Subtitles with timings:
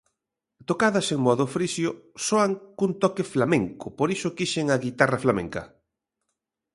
[0.69, 1.89] Tocadas en modo frixio,
[2.25, 5.63] soan cun toque flamenco, por iso quixen a guitarra flamenca.